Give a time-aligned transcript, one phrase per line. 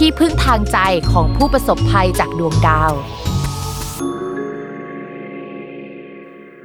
[0.04, 0.78] ี่พึ่งทางใจ
[1.12, 2.92] ของผู้ประสบภัยจากดวงดาว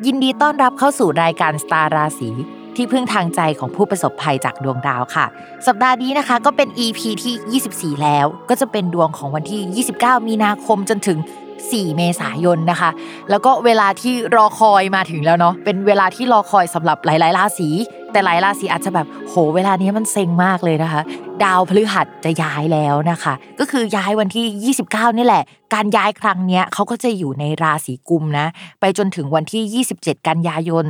[0.06, 2.30] ยินดีต้อนรับเข้าสู่รายการสตาร์ราศี
[2.76, 5.26] ที่พึ่งทางใจของผู้ประสบภัยจากดวงดาวค่ะ
[5.68, 11.18] สัปดาห์นี้นะคะก็เป็น EP ที่ 24 แล้ว ก็จะเป็นดวงของวันที่ 29 มีนาคมจนถึง
[11.58, 12.90] 4 เมษายนนะคะ
[13.30, 17.70] แล้วก็เวลาที่รอคอยมาถึงแล้วเนาะเป็นเวลาที่รอคอยสำหรับหลายๆราศี
[18.12, 21.02] แต่หลายราศีอาจจะแบบโหเวลานี้มันเซ็งมากเลยนะคะ
[21.44, 25.44] ดาวพฤหัสจะย้ายแล้วนะคะ ก็คือย้ายวันที่ 29 นี่แหละ
[25.74, 28.48] การย้ายครั้งเนี้ยเขาก็จะอยู่ในราศีกุมนะ
[28.80, 30.86] ไปจนถึงวันที่ 27 กันยายน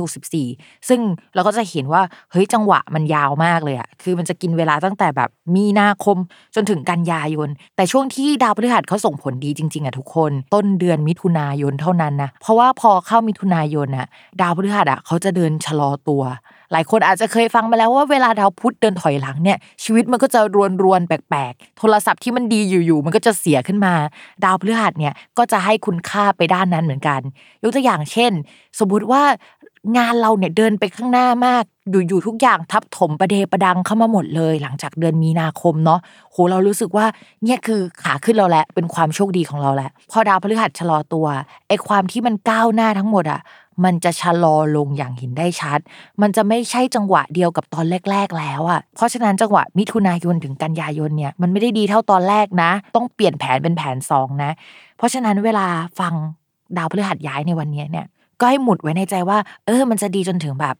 [0.00, 1.00] 2564 ซึ่ง
[1.34, 6.16] เราก็จะเห็นว่าเฮ้ยจังหวะมันยาวมากเลยอะคือมันจะกินเวลาตั้งแต่แบบมีนาคม
[6.54, 14.06] จนถึงกันยายน แต่ช่วงที่ดาวพฤหัสเขาส่งผลดีจริงๆอะทุกคน ต้นเดือนมิถุนายนเท่านั้นนะเพราะว่าพอเข้ามิถุนายนอะ
[14.40, 16.22] ดาวพฤหัสอะเขาจะเดินชะลอตัว
[16.72, 23.94] หลายคนอาจจะเคยฟังมาแล้วว่าเวลาดาวพุธเดินถอยหลังเนี่ยชีวิตมันก็จะรวนรวนแปลกๆ โทรศัพท์ที่มันดีอยู่ๆมันก็จะเสียขึ้นมา
[24.44, 27.20] ดาวพฤหัสเนี่ยก็จะให้คุณค่าไปด้านนั้นเหมือนกัน
[27.62, 28.32] ยกตัวอย่างเช่น
[28.78, 29.22] สมมุติว่า
[29.96, 36.00] งานเราเนี่ยเดินไปข้างหน้ามากอยู่ๆทุกอย่างทับถมประเดประดังเข้ามาหมดเลย หลังจากเดือนมีนาคมเนาะ
[36.32, 37.06] โหเรารู้สึกว่า
[37.44, 41.26] เนี่ยคือขาขึ้นเราแหละเป็นความโชคดีของเราแหละพอดาวพฤหัสชะลอตัว
[41.68, 43.40] ไอ้ความที่มันก้าวหน้าทั้งหมดอะ
[43.84, 45.78] มันจะชะลอลงอย่างเห็นได้ชัด
[46.22, 54.50] มันจะไม่ใช่จังหวะเดียวกับตอนแรก ๆ แล้วอะ เพราะฉะนั้นจังหวะมิถุนายนถึงกันยายนเนี่ยมันไม่ได้ดีเท่าตอนแรกนะ ต้องเปลี่ยนแผนเป็นแผนสองนะ
[54.96, 55.66] เพราะฉะนั้นเวลา
[56.00, 56.14] ฟัง
[56.76, 58.06] ดาวพฤหัสย้ายในวันนี้เนี่ย
[58.40, 60.76] ก็ให้หมุดไว้ในใจว่า เออ มันจะดีจนถึงแบบ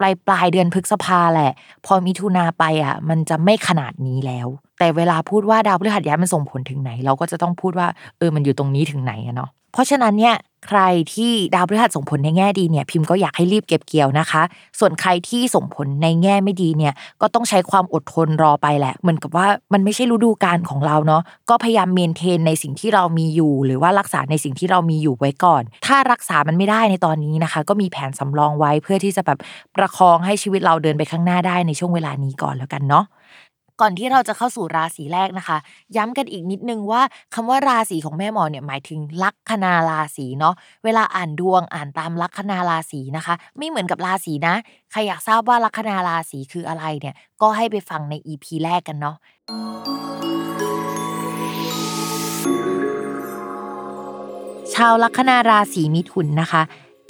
[0.00, 1.52] ปลายปลายเดือนพฤษภาแหละ
[1.86, 4.48] พอมิถุนาไปอะ มันจะไม่ขนาดนี้แล้ว
[4.78, 10.36] แต่เวลาพูดว่าดาวพฤหัสย้ายมันส่งผลถึงไหน เราก็จะต้องพูดว่า เออมันอยู่ตรงนี้ถึงไหนอะเนาะ เพราะฉะนั้นเนี่ย
[10.68, 10.80] ใคร
[11.14, 14.42] ที่ดาวพฤหัสส่งผลในแง่ดีเนี่ยพิมพ์ก็อยากให้รีบเก็บเกี่ยวนะคะ
[14.78, 29.38] ส่วนใครที่ส่งผลในแง่ไม่ดีเนี่ยก็ต้องใช้ความอดทนรอไปแหละ เหมือนกับว่ามันไม่ใช่ฤดูกาลของเราเนาะก็พยายามเมนเทนในสิ่งที่เรามีอยู่ หรือว่ารักษาในสิ่งที่เรามีอยู่ไว้ก่อน ถ้ารักษามันไม่ได้ในตอนนี้นะคะ ก็มีแผนสำรองไว้เพื่อที่จะแบบ
[29.76, 33.04] ประคองให้ชีวิตเราเดินไปข้างหน้าได้ในช่วงเวลานี้ก่อนแล้วกันเนาะ
[33.80, 35.58] ก่อนที่เราจะเข้าสู่ราศีแรกนะคะ
[35.96, 37.02] ย้ำกันอีกนิดนึงว่า
[37.34, 44.54] คำว่าราศีของแม่หมอเนี่ยหมายถึงลัคนาราศีเนาะเวลาอ่านดวงอ่านตามลัคนาราศีนะคะ ไม่เหมือนกับราศีนะ
[44.90, 49.16] ใครอยากทราบว่าลัคนาราศีคืออะไรเนี่ยก็ให้ไปฟังใน EP แรกกันเนาะ
[54.74, 56.62] ชาวลัคนาราศีมิถุนนะคะ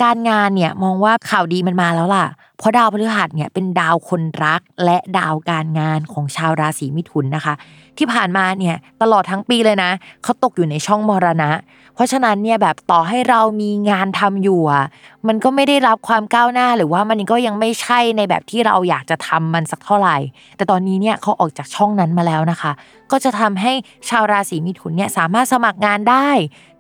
[0.03, 2.27] การงานเนี่ยมองว่าข่าวดีมันมาแล้วล่ะ
[2.63, 7.55] เพราะดาวพฤหัสเนี่ยเป็นดาวคนรักและดาวการงานของชาวราศีมิถุนนะคะ
[7.99, 9.91] ที่ผ่านมาเนี่ยตลอดทั้งปีเลยนะ
[10.23, 11.51] เขาตกอยู่ในช่องมรณะ
[11.95, 14.85] เพราะฉะนั้นเนี่ยแบบต่อให้เรามีงานทำอยู่อะ
[15.27, 20.17] มันก็ไม่ได้รับความก้าวหน้าหรือว่ามันก็ยังไม่ใช่ในแบบที่เราอยากจะทำมันสักเท่าไหร่
[20.57, 22.73] แต่ตอนนี้เนี่ยเขาออกจากช่องนั้นมาแล้วนะคะ
[23.13, 23.73] ก็จะทำให้
[24.09, 26.31] ชาวราศีมิถุนเนี่ยสามารถสมัครงานได้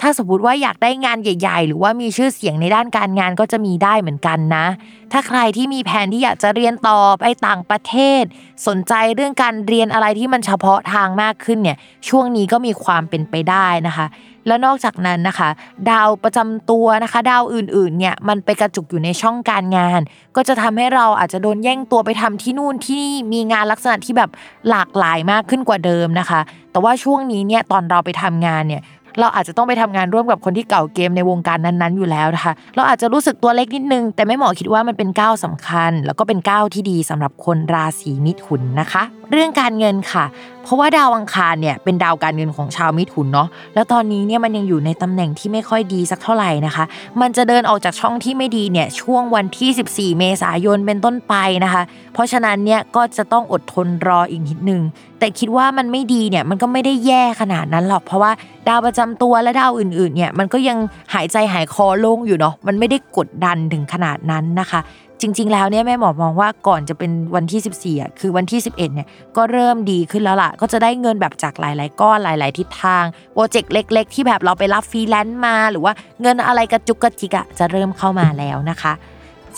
[0.01, 4.67] ถ้าสมมติว่าอยากได้งานใหญ่ ๆ หรือว่ามีชื่อเสียงในด้านการงานก็จะมีได้เหมือนกันนะ
[5.13, 8.23] ถ้าใครที่มีแผนที่อยากจะเรียนต่อไปต่างประเทศ
[8.67, 11.77] สนใจเรื่องการเรียนอะไรที่มันเฉพาะทางมากขึ้นเนี่ย
[12.09, 14.07] ช่วงนี้ก็มีความเป็นไปได้นะคะ
[14.47, 15.49] แล้วนอกจากนั้นนะคะ
[15.91, 20.01] ดาวประจำตัวนะคะ ดาวอื่นๆเนี่ยมันไปกระจุกอยู่ในช่องการงาน
[20.37, 24.31] ก็จะทำให้เราอาจจะโดนแย่งตัวไปทำที่นู่นที่นี่มีงานลักษณะที่แบบ
[24.71, 26.41] หลากหลายมากขึ้นกว่าเดิมนะคะ
[26.73, 28.83] แต่ว่าช่วงนี้เนี่ยตอนเราไปทำงานเนี่ย
[29.21, 40.25] เราอาจจะต้องไปทำงานร่วมกับคนที่เก่าเกมในวงการนั้นๆอยู่แล้วนะคะ เราอาจจะรู้สึกตัวเล็กนิดนึง แต่ไม่หมอคิดว่ามันเป็นก้าวสำคัญ แล้วก็เป็นก้าวที่ดีสำหรับคนราศีมิถุนนะคะ เรื่องการเงินค่ะ
[40.65, 46.85] เพราะว่าดาวอังคารเนี่ยเป็นดาวการเงินของชาวมิถุนเนาะแล้วตอนนี้เนี่ยมันยังอยู่ในตำแหน่งที่ไม่ค่อยดีสักเท่าไหร่นะคะ
[47.21, 51.83] มันจะเดินออกจากช่องที่ไม่ดีเนี่ยช่วงวันที่ 14 เมษายนเป็นต้นไปนะคะ
[52.15, 54.81] เพราะฉะนั้นเนี่ยก็จะต้องอดทนรออีกนิดนึง
[55.19, 58.33] แต่คิดว่ามันไม่ดีเนี่ยมันก็ไม่ได้แย่ขนาดนั้นหรอก เพราะว่า
[58.69, 60.79] ดาวประจำตัวและดาวอื่นๆเนี่ยมันก็ยัง
[61.15, 64.81] หายใจหายคอโล่งอยู่เนาะมันไม่ได้กดดันถึงขนาดนั้นนะคะ
[65.23, 75.93] จริง ๆ แล้วเนี่ยแม่หมอมองว่าก่อนจะเป็นวันที่ 14อะคือวันที่ 11เนี่ยก็เริ่มดีขึ้นแล้วล่ะ ก็จะได้เงินแบบจากหลาย ๆ ก้อนหลาย ๆ ทิศทางโปรเจกต์เล็ก ๆ ที่แบบเราไปรับฟรีแลนซ์มา หรือว่า
[76.23, 78.93] เงินอะไรกระจุกกระจิกอะจะเริ่มเข้ามาแล้วนะคะ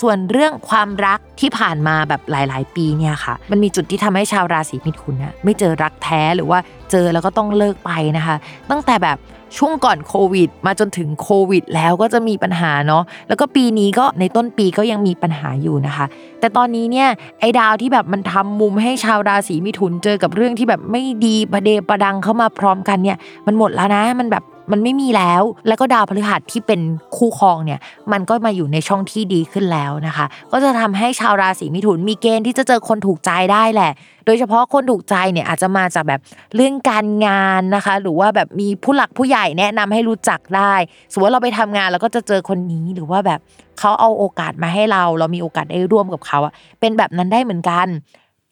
[0.00, 6.58] ส่วนเรื่องความรักที่ผ่านมาแบบหลาย ๆ ปีเนี่ยค่ะ มันมีจุดที่ทำให้ชาวราศีมิถุนนะไม่เจอรักแท้หรือว่า
[6.90, 8.36] เจอแล้วก็ต้องเลิกไปนะคะ
[8.70, 9.18] ตั้งแต่แบบ
[9.58, 16.06] ช่วงก่อนโควิด มาจนถึงโควิด แล้วก็จะมีปัญหาเนาะแล้วก็ปีนี้ก็ในต้นปีก็ยังมีปัญหาอยู่นะคะ
[16.40, 17.08] แต่ตอนนี้เนี่ย
[17.40, 26.80] ไอ้ดาวที่แบบมันทำมุมให้ชาวราศีมิถุนเจอกับเรื่องที่แบบไม่ดีประเดประดังเข้ามาพร้อมกันเนี่ยมันหมดแล้วนะมันแบบ มันไม่มีแล้ว แล้วก็ดาวพฤหัสที่เป็น
[27.16, 27.80] คู่ครองเนี่ย
[28.12, 33.92] มันก็มาอยู่ในช่องที่ดีขึ้นแล้วนะคะ ก็จะทำให้ชาวราศีมิถุนมีเกณฑ์ที่จะเจอคนถูกใจได้แหละ
[34.26, 36.20] โดยเฉพาะคนถูกใจเนี่ยอาจจะมาจากแบบ
[36.56, 40.74] เรื่องการงานนะคะ หรือว่าแบบมีผู้หลักผู้ใหญ่แนะนำให้รู้จักได้
[41.12, 43.40] สมมติว่าเราไปทำงานแล้วก็จะเจอคนนี้หรือว่าแบบ
[43.78, 47.88] เขาเอาโอกาสมาให้เรา เรามีโอกาสได้ร่วมกับเขาอะเป็นแบบนั้นได้เหมือนกัน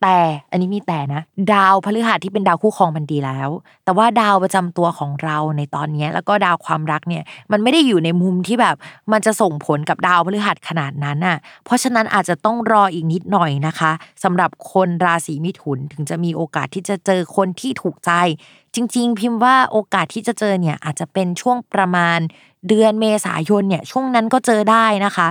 [0.03, 0.19] แต่
[0.51, 1.23] อันนี้มีแต่นะ
[1.53, 3.49] ดาวพฤหัสที่เป็นดาวคู่ครองมันดีแล้ว
[3.85, 7.23] แต่ว่าดาวประจำตัวของเราในตอนนี้แล้วก็ดาวความรักเนี่ย
[7.53, 8.77] มันไม่ได้อยู่ในมุมที่แบบ
[9.13, 13.93] มันจะส่งผลกับดาวพฤหัสขนาดนั้นอะ เพราะฉะนั้นอาจจะต้องรออีกนิดหน่อยนะคะ
[14.25, 18.13] สำหรับคนราศีมิถุนถึงจะมีโอกาสที่จะเจอคนที่ถูกใจ
[18.75, 22.19] จริง ๆ พิมพ์ว่าโอกาสที่จะเจอเนี่ยอาจจะเป็นช่วงประมาณ
[22.69, 25.29] เดือนเมษายนเนี่ยช่วงนั้นก็เจอได้นะคะ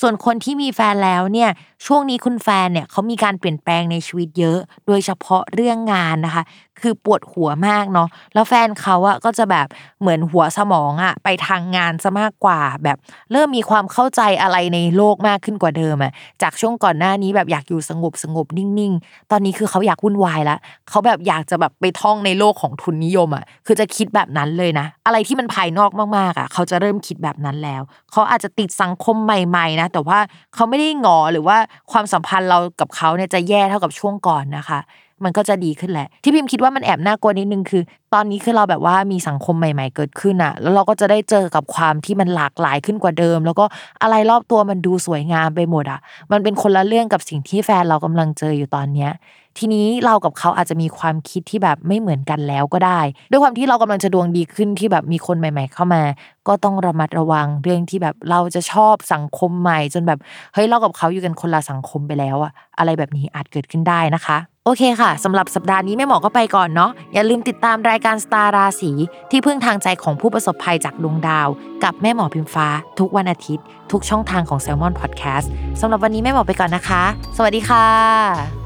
[0.00, 1.50] ส่วนคนที่มีแฟนแล้วเนี่ย
[1.86, 6.42] ช่วงนี้คุณแฟนเนี่ยเขามีการเปลี่ยนแปลงในชีวิตเยอะ โดยเฉพาะเรื่องงานนะคะ
[6.82, 9.66] คือปวดหัวมากเนาะแล้วแฟนเขาอะก็จะแบบ
[10.00, 12.98] เหมือนหัวสมองอะไปทางงานซะมากกว่า แบบ
[13.32, 16.12] เริ่มมีความเข้าใจอะไรในโลกมากขึ้นกว่าเดิมอะ
[16.42, 20.58] จากช่วงก่อนหน้านี้แบบอยากอยู่สงบสงบนิ่งๆ ตอนนี้คือเขาอยากวุ่นวายล้ว
[20.88, 27.82] เขาแบบอยากจะแบบไปท่องในโลกของทุนนิยมอะคือจะคิดแบบนั้นเลยนะ อะไรที่มันภายนอกมากๆอะเขาจะเริ่มคิดแบบนั้นแล้ว
[28.12, 30.18] เขาอาจจะติดสังคมใหม่ๆนะแต่ว่า
[30.54, 31.56] เขาไม่ได้งอหรือว่า
[31.92, 34.80] ความสัมพันธ์เรากับเขาเนี่ยจะแย่เท่ากับช่วงก่อนนะคะ
[35.24, 37.82] มันก็จะดีขึ้นแหละ ที่พิมพ์คิดว่ามันแอบน่ากลัวนิดนึงคือ
[38.14, 43.64] ตอนนี้คือเราแบบว่ามีสังคมใหม่ ๆ เกิดขึ้นอะแล้วเราก็จะได้เจอกับความที่มันหลากหลายขึ้นกว่าเดิม แล้วก็
[44.02, 46.00] อะไรรอบตัวมันดูสวยงามไปหมดอะ
[46.32, 49.10] มันเป็นคนละเรื่องกับสิ่งที่แฟนเรากำลังเจออยู่ตอนเนี้ย
[49.58, 53.00] ทีนี้เรากับเขาอาจจะมีความคิดที่แบบไม่เหมือนกันแล้วก็ได้
[53.30, 56.02] ด้วยความที่เรากำลังจะดวงดีขึ้นที่แบบมีคนใหม่ ๆ เข้ามา
[56.48, 60.18] ก็ต้องระมัดระวังเรื่องที่แบบเราจะชอบสังคมใหม่ จนแบบ
[60.54, 68.92] เฮ้ยเรากับเขาอยู่กันคนละสังคมไปแล้วอะอะไรแบบนี้อาจเกิดขึ้นได้นะคะโอเคค่ะ สำหรับสัปดาห์นี้แม่หมอก็ไปก่อนเนาะอย่าลืมติดตามรายการสตาร์ราศี
[69.30, 71.48] ที่พึ่งทางใจของผู้ประสบภัยจากดวงดาว
[71.84, 72.68] กับแม่หมอพิมฟ้า
[72.98, 75.46] ทุกวันอาทิตย์ ทุกช่องทางของ s ซ l m o n Podcast
[75.80, 77.02] สำหรับวันนี้แม่หมอไปก่อนนะคะ
[77.36, 78.61] สวัสดีค่ะ